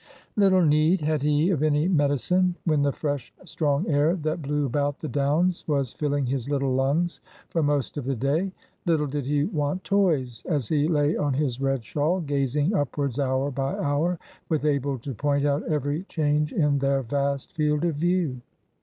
Little 0.35 0.63
need 0.63 1.01
had 1.01 1.21
he 1.21 1.51
of 1.51 1.61
any 1.61 1.87
medicine, 1.87 2.55
when 2.65 2.81
the 2.81 2.91
fresh 2.91 3.31
strong 3.45 3.87
air 3.87 4.15
that 4.15 4.41
blew 4.41 4.65
about 4.65 4.97
the 4.97 5.07
downs 5.07 5.63
was 5.67 5.93
filling 5.93 6.25
his 6.25 6.49
little 6.49 6.73
lungs 6.73 7.19
for 7.49 7.61
most 7.61 7.97
of 7.97 8.05
the 8.05 8.15
day. 8.15 8.51
Little 8.87 9.05
did 9.05 9.27
he 9.27 9.43
want 9.43 9.83
toys, 9.83 10.43
as 10.47 10.67
he 10.67 10.87
lay 10.87 11.15
on 11.15 11.35
his 11.35 11.61
red 11.61 11.85
shawl 11.85 12.19
gazing 12.19 12.73
upwards 12.73 13.19
hour 13.19 13.51
by 13.51 13.75
hour, 13.77 14.17
with 14.49 14.65
Abel 14.65 14.97
to 14.97 15.13
point 15.13 15.45
out 15.45 15.67
every 15.71 16.01
change 16.05 16.51
in 16.51 16.79
their 16.79 17.03
vast 17.03 17.53
field 17.53 17.85
of 17.85 17.93
view. 17.97 18.41